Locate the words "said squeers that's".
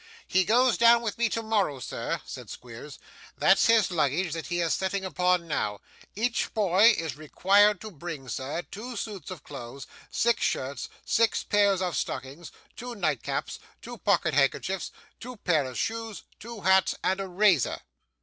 2.25-3.67